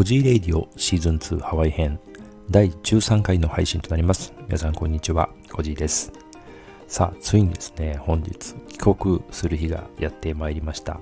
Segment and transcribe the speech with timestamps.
[0.00, 2.00] コジーレイディオシーズン2ハワイ編
[2.48, 4.32] 第13回の配信となります。
[4.46, 6.10] 皆さんこんにちは、コジーです。
[6.90, 11.00] さあ、ついにですね、本日帰国する日がやってまいりました。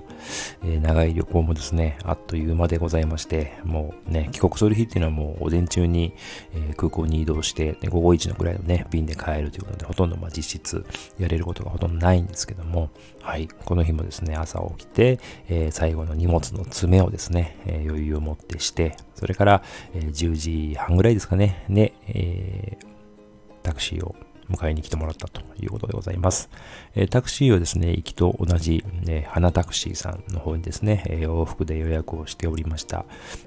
[0.63, 6.13] えー、長い旅行もですね、あっという間でございまして、もうね、帰国する日っていうのはもう午前中に、
[6.53, 10.85] えー、空港に移動して、午後1のぐらいのね、便で帰るということで、ほとんどまあ実質
[11.17, 12.91] やれることがほとんどないんですけども、
[13.23, 19.63] はい、この日もですね、朝起きて、えー、最後の荷物の詰めをですね、え余裕を持ってして、それから、
[19.95, 22.77] え10時半ぐらいですかね、ね、え
[23.63, 24.15] タクシーを
[24.49, 26.49] 迎えに来てもらったということでございます。
[26.95, 33.05] え、タクシーはですね、行きと同じ、えー、花タクシーさんの方にですね、え、往復で予約をしておりました。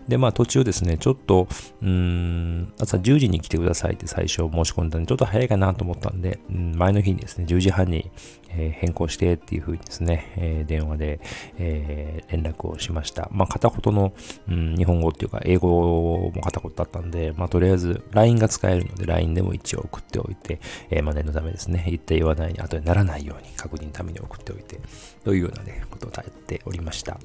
[0.08, 1.48] で、まあ途中ですね、ちょっと、
[1.82, 8.10] うーん、朝10時に来てくださいって最初申し込んだんで、ちょっと早いかなと思ったんで、うん、前の日にですね、10時半に、
[8.54, 11.20] え、変更してっていうふうにですね、え、電話で、
[11.58, 13.28] え、連絡をしました。
[13.32, 14.12] まあ片言の、
[14.48, 20.60] うん、日本語っていうか英語も片言だったんで、まあとりあえず LINE が使えるので LINE でも一応送っておいて、
[20.92, 24.78] えー、まあ念のためですね、言って言わないに後にならないように確認のために送っておいて、
[25.24, 27.18] というようなね、ことをやっておりました。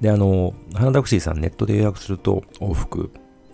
[0.00, 3.10] で、あの、花タクシーさんネットで予約すると往復、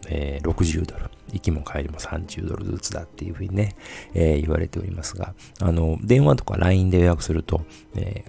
[0.09, 1.11] えー、60ドル。
[1.33, 3.77] 行きも帰りも30ドルずつだっていうふうにね、
[4.15, 7.63] えー、言われておりますが、あの、電話とか LINE で予約すると、
[7.95, 8.25] え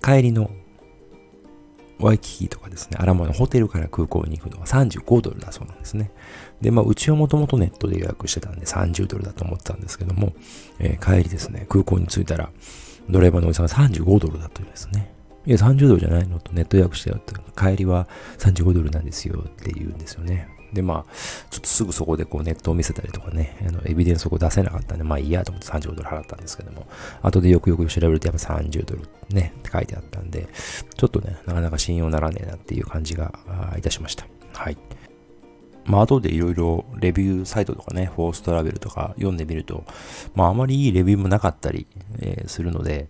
[0.00, 0.50] ー、帰りの
[2.02, 6.10] ワイキキとかですね、アラモのホテルから空港に行くのは35ドルだそうなんですね。
[6.60, 10.32] で、まあ、うちはもともとネットで予約してたんで30ドルだと思ってたんですけども、
[10.78, 12.50] えー、帰りですね、空港に着いたら、
[13.08, 15.12] ドライバーのおじさんが35ドルだというですね。
[15.46, 20.48] いや、30ドルじゃないのとネット予約してよって、帰りは35ドルなんですよって言うんですよね。
[20.72, 21.12] で、まあ、
[21.50, 26.86] ちょっとすぐそこでこうネットを見せたりとかね、あのエビデンスを出せなかったんで、まあいいやと思って35ドル払ったんですけども、
[27.22, 30.48] 後でよくよく調べるとやっぱ30ドルね、って書いてあったんで、
[30.96, 33.32] ちょっとね、なかなか信用ならねえなっていう感じが
[33.76, 34.26] いたしました。
[34.54, 34.76] はい。
[35.84, 39.84] まあ、後でいろいろレビューサイトとかね、フォーストラベルとか読んでみると、
[40.34, 41.86] まあ、あまりいいレビューもなかったり、
[42.20, 43.08] えー、するので、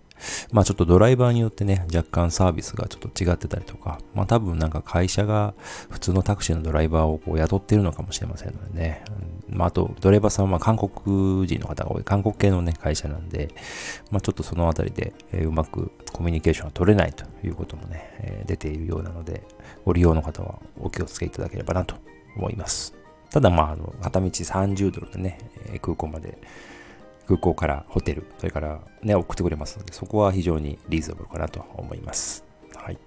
[0.51, 5.53] まあちょっとドライバーによってね、若干サービスがちょっと違ってたりとか、まあ多分なんか会社が
[5.89, 9.03] 普通のタクシーのドライバーをこう雇ってるのかもしれませんのでね。
[9.49, 13.49] まああとドライバーさんは韓国人の方が多い、韓国系のね、会社なんで、
[14.11, 19.43] まあちょっとそのあたりで、えー、うまくコミュニケーションが取れないということもね、えー、出ているようなので、
[19.85, 21.95] ご利用の方はお気をつけいただければなと
[22.35, 22.93] 思います。
[23.29, 25.39] ただまあ、あの、片道30ドルでね、
[25.81, 26.37] 空港まで
[27.27, 32.43] 空港からホテル、それからね、送ってくれますので、そこは非常にリーズナブルかなと思います。
[32.75, 32.97] はい。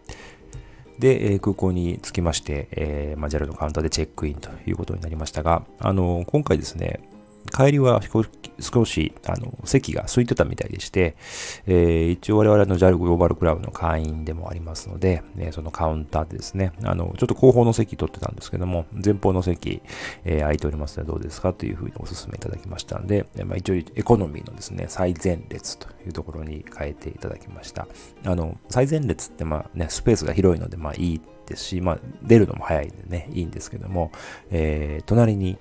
[0.98, 7.00] で、え、空港に着きまして、えー、マジャルのカウンターでチェックインということになりましたが、あの、今回ですね、
[7.47, 8.01] 帰りは
[8.61, 11.17] 少しあの席が空いてたみたいでして、
[11.67, 19.83] えー、一応我々の JAL グローバルクラブの会員でもありますので、えー、そのカウンターでですね、あのちょっと後方の席取ってたんですけども、前方の席、
[20.25, 27.87] えー、空いておりますのでどうですかというふうにお勧めいただきましたので、まあ、一応エコノミーのですね、最前列というところに変えていただきました。
[28.25, 34.11] あの最前列ってまあね、スペースが広いのでまあいいですし、まあ、出るのも早いんでね、いいんですけども、
[34.51, 35.59] えー、隣に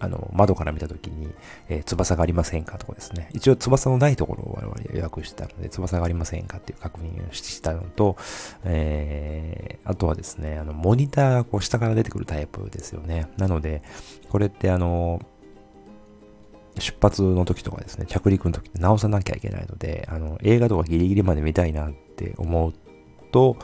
[0.00, 1.28] あの、窓から見たときに、
[1.68, 3.28] えー、翼がありませんかとかですね。
[3.32, 8.16] 一応翼のないところを我々予約してたので、翼がありませんかっていう確認をしたのと、
[8.64, 13.28] えー、あとはですね、あの、モニターがこう下から出てくるタイプですよね。
[13.36, 13.82] なので、
[14.30, 15.20] これってあの、
[16.78, 22.74] 出発の時とかですね、着陸の時って直さなきゃいけないので、あの、映画とかギリギリまで見たいなって思う
[23.32, 23.56] と、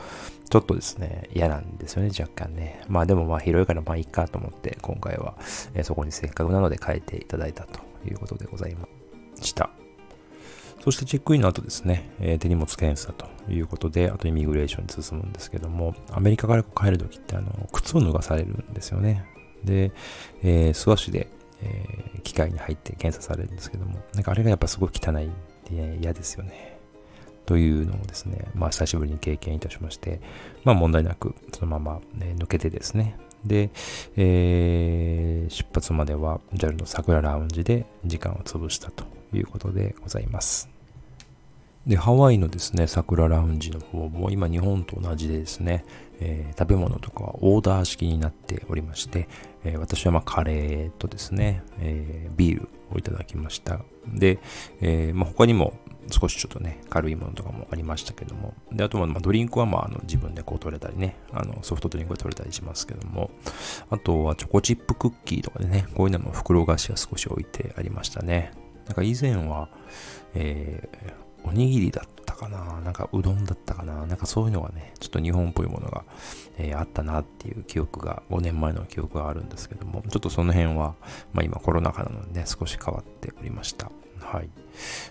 [0.49, 2.81] ちょっとですね、嫌なんですよね、若干ね。
[2.87, 5.35] まあでもまあ広いからまあいいかと思って、今回は、
[5.73, 8.87] え、そこにせっかくなので変えていただいたということでございま
[9.41, 9.69] した。
[10.83, 19.25] そしてチェックインの後ですね、え、手荷物検査ということで、あとイミグレーションに進むんですけども、アメリカから帰るときってあの靴を脱がされるんですよね。
[19.65, 19.91] で、
[20.43, 21.27] えー、素足で、
[21.61, 25.29] えー、機械に入って検査されるんですけども、なんかあれがやっぱすごい汚いっ
[25.65, 26.76] て嫌ですよね。
[27.47, 30.19] というのをですね、まあ久しぶりに経験いたしまして、
[30.63, 33.71] まあ問題なくそのまま、ね、抜けてですね、で、
[34.17, 40.76] えー、出発までは JAL の桜ラウンジで時間を潰したということでございます。
[41.87, 45.85] で、ハワイのですね、桜ラウンジの方も今日本と同じでですね、
[46.19, 49.29] えー、食べ物とかはオーダー式になっておりまして、
[49.63, 53.79] えー、私はまカレーとですね、えー、ビールをいただきました。
[54.05, 54.39] で、
[54.81, 55.73] えまあ、他にも
[56.11, 58.53] 少しちょっとね、軽いものとかもありましたけども。
[58.71, 63.31] で、あとは、まドリンクはまあ、あの自分でこう取れたりね、あのソフトドリンクが取れたりしますけども、
[63.89, 68.51] あとはチョコチップクッキーとかでね、こういうのも袋菓子が少し置いてありましたね。
[68.87, 69.69] なんか以前は、
[70.33, 72.81] えー、おにぎりだったかな？
[72.81, 74.05] なんかうどんだったかな？
[74.05, 76.03] なんかそういうのがね、ちょっと日本っぽいものが、
[76.57, 80.95] えー、あったなっていう記憶が、5年前の記憶があるんですけども、ちょっとその辺は、
[81.33, 83.89] まあ今コロナ禍なのでね、少し変わっておりました。
[84.19, 84.49] はい。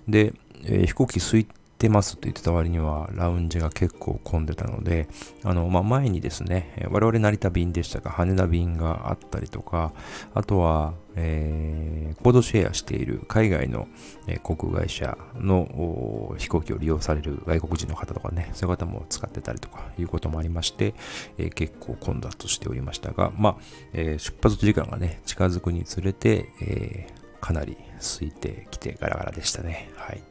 [0.09, 0.35] で、
[0.65, 5.09] えー、飛行機空いててますと言ってた割には、ラウンジが結構混んでたので、
[5.45, 9.93] あの、まあ、前にですね、我々成田便でしたが、羽田便があったりとか、
[10.35, 13.89] あとは、えー、コードシェアしている海外の、
[14.27, 20.95] えー、航空会社の飛行機を利用される外国人の方とかね、そういう方も使ってたりとかいうこともありまして、
[21.39, 23.57] えー、結構混雑しておりましたが、まあ、
[23.93, 27.07] え出発時間がね、近づくにつれて、え
[27.41, 29.91] かなり空いてきてガラガラでしたね。
[29.97, 30.23] はい。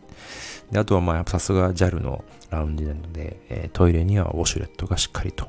[0.71, 5.47] であとはまあさすが JAL のラウンジなので、え、トイレにはウォシュレットがしっかりと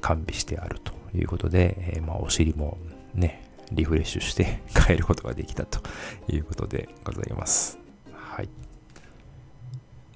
[0.00, 2.78] 完備してあるということで、え、まあお尻も
[3.14, 5.80] ね、リフレッシュして 帰ることができたと
[6.28, 7.78] いうことでございます。
[8.12, 8.48] はい。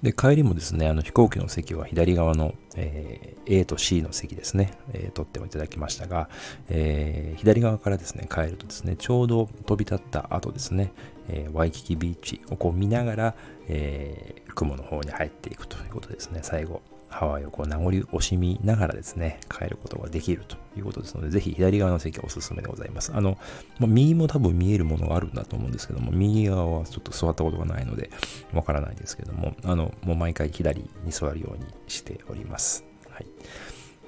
[0.02, 6.30] で、帰りもですね、あの飛行機の席は左側の、えー、A と C の席ですね、えー、取ってもいただきましたが、
[6.70, 10.92] えー、左側からですね、帰るとですね、ちょうど飛び立った後ですね、
[11.28, 13.34] え、ワイキキビーチをこう見ながら、
[13.68, 16.80] え、雲の方に入っていくということですね、最後。
[17.10, 23.12] ハワイをこう名残惜しみながらですね、帰ることができるということですので、ぜひ左側の席はおすすめでございます。
[23.14, 23.36] あの、
[23.78, 28.10] ま、右も多分見えるものがあるんだと思うんですけども、右側はちょっと座ったことがないので、
[28.52, 32.84] わからないんですけども、あの、もう毎回左に座るようにしております。
[33.10, 33.26] はい。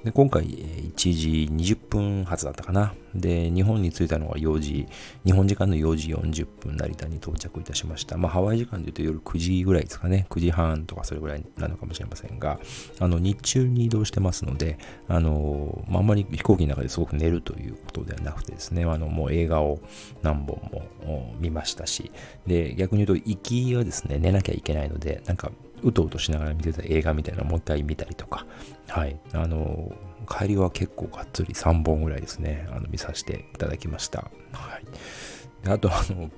[0.03, 2.93] で今回、1時20分発だったかな。
[3.15, 4.85] で、日本に着いたのが4時、
[5.23, 8.17] 日本時間の4時40分、成田に到着いたしました。
[8.17, 10.25] まあ、ハワイ時間で言うと夜9時ぐらいですかね。
[10.29, 12.59] 9時半とかそれぐらいなのかもしれませんが、
[12.99, 14.77] あの、日中に移動してますので、
[15.07, 19.79] あの、まあ、あんまり飛行機の中ですごく寝るということではなくてですね、あの、もう映画を
[20.21, 20.59] 何本
[21.05, 22.11] も見ましたし、
[22.45, 25.51] で、逆に言うと、行きはですね、寝なきゃいけないので、なんか、
[25.83, 28.45] うとうとしながら見てた映画みたいなのもう一回見たりとか、
[28.87, 29.19] はい。
[29.33, 29.91] あの、
[30.27, 34.31] 帰りは結構がっつり3本ぐらいですね、あの見させていただきました。
[34.51, 35.65] はい。
[35.65, 36.29] であと、あの、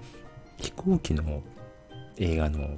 [0.58, 1.44] 飛行機の
[2.18, 2.78] 映画の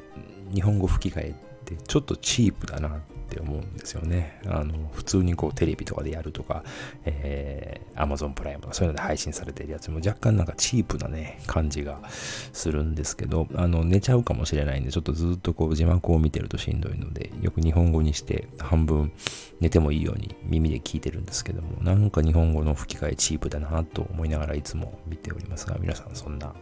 [0.53, 1.35] 日本語吹き替え
[1.75, 2.99] ってちょっとチープだなっ
[3.29, 4.39] て思うんですよね。
[4.45, 6.63] あの、普通にこうテレビとかでやるとか、
[7.03, 19.11] えー、Amazon プライムとかそういうので配信されてるやつも若干なんかチープなね、感じがするんですけど、あの、寝ちゃうかもしれないんで、ちょっとずっとこう字幕を見てるとしんどいので、よく日本語にして半分
[19.59, 26.55] 寝てもいいように耳で聞いてるんですけども、なんか日本語の吹き替えチープだなと思いながらいつも見ておりますが、皆さんそんな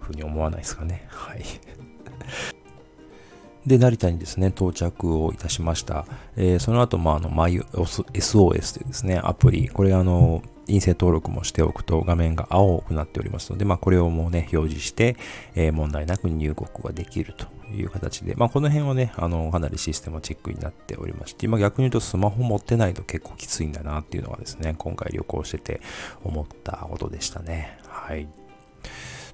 [0.00, 1.06] 風に思わないですかね？
[1.08, 1.42] はい。
[3.66, 6.06] で、成田にですね、到着をいたしました。
[6.36, 15.16] えー、その後、まあ、あの、SOS というですね、アプリ、これあの、陰性登録もしておくと画面が青くなっておりますので、まあ、これをもうね、表示して、
[15.54, 25.80] えー、問題なく入国ができるという形で、まあ、この辺はね、あの、かなりシステムチェックになっておりまして、ま、逆に言うとスマホ持ってないと結構きついんだなっていうのはですね、今回旅行してて
[26.24, 27.78] 思ったことでしたね。
[27.86, 28.28] はい。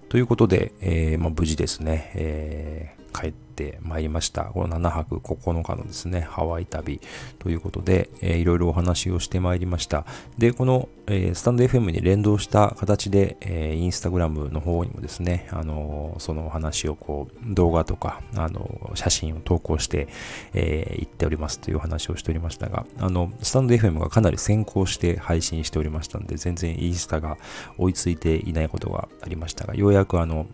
[0.08, 4.44] ということで、えー、まあ、無事ですね、えー、帰ってまいりました。
[4.44, 7.00] この7泊9日のですね、ハワイ旅
[7.38, 10.04] ということで、えー、いろいろお話をしてまいりました。
[10.36, 20.08] で、この、えー、スタンド FM に連動した形で、えー、インスタグラムの方にもですね、あのー、そのお話をこう、動画とか、あの写真を投稿して、
[20.52, 27.38] えー、言っておりますというお話をしておりましたが、あの、スタンド FM がかなり先行して配信しておりましたので、全然インスタが
[27.78, 30.46] 追いついていないことがありましたが、ようやくあの、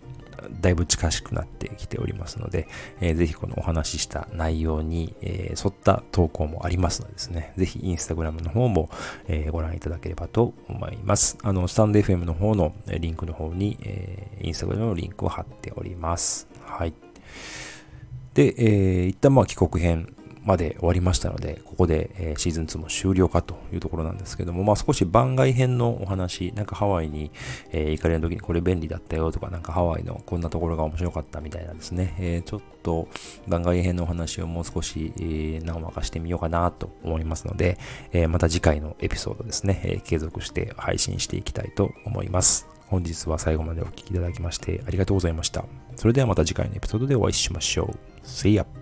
[0.61, 2.68] だいぶ近しくなってきておりますので、
[3.00, 8.90] えー、ぜひこのお話しした内容に、え、沿った投稿もありますのでですね、ぜひインスタグラムの方も、
[9.28, 11.38] え、ご覧いただければと思います。
[11.42, 16.49] あの、スタンド FM の方のリンクの方に、えー、インスタグラムのリンクを貼っております。
[16.64, 16.94] はい。
[18.34, 27.30] で、えー、一旦まあ帰国編まで終わりましたので、ここで、え、シーズン2も終了かというところなんですけども、まあ少し番外編のお話、なんかハワイに、
[27.70, 33.08] えー、行かれる時にこれ便利だったよとか、なんかハワイのこんなところが面白かったみたいなですね、えー、ちょっと
[33.46, 37.78] 番外編のお話をもう少し、えー、長かしてみようかなと思いますので、
[38.12, 42.68] えー、また次回のエピソードですね、え、継続して配信していきたいと思います。
[42.88, 45.64] 本日は最後までお聴きいただきましてありがとうございました。
[45.96, 48.26] それではまた次回のエピソードでお会いしましょう。
[48.26, 48.82] See ya!